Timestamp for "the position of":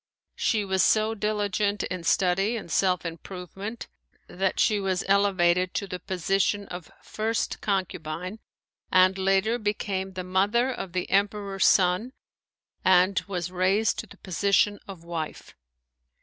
5.85-6.89, 14.07-15.03